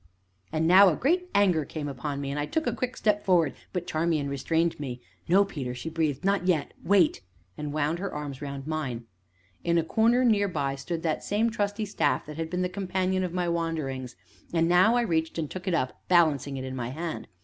And 0.51 0.67
now 0.67 0.89
a 0.89 0.95
great 0.95 1.29
anger 1.35 1.63
came 1.63 1.87
upon 1.87 2.21
me, 2.21 2.31
and 2.31 2.39
I 2.39 2.47
took 2.47 2.65
a 2.65 2.73
quick 2.73 2.97
step 2.97 3.23
forward, 3.23 3.53
but 3.71 3.85
Charmian 3.85 4.29
restrained 4.29 4.79
me. 4.79 4.99
"No, 5.27 5.45
Peter!" 5.45 5.75
she 5.75 5.91
breathed; 5.91 6.25
"not 6.25 6.47
yet 6.47 6.73
wait!" 6.83 7.21
and 7.55 7.71
wound 7.71 7.99
her 7.99 8.11
arms 8.11 8.41
round 8.41 8.65
mine. 8.65 9.05
In 9.63 9.77
a 9.77 9.83
corner 9.83 10.25
near 10.25 10.47
by 10.47 10.73
stood 10.73 11.03
that 11.03 11.23
same 11.23 11.51
trusty 11.51 11.85
staff 11.85 12.25
that 12.25 12.37
had 12.37 12.49
been 12.49 12.63
the 12.63 12.67
companion 12.67 13.23
of 13.23 13.31
my 13.31 13.47
wanderings, 13.47 14.15
and 14.51 14.67
now 14.67 14.95
I 14.95 15.01
reached, 15.03 15.37
and 15.37 15.51
took 15.51 15.67
it 15.67 15.75
up, 15.75 16.01
balancing 16.07 16.57
it 16.57 16.63
in 16.65 16.75
my 16.75 16.89
hand. 16.89 17.27